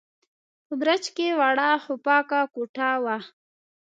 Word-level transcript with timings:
په 0.65 0.73
برج 0.81 1.03
کې 1.15 1.27
وړه، 1.39 1.71
خو 1.83 1.93
پاکه 2.05 2.41
کوټه 2.53 2.89
وه. 3.03 3.17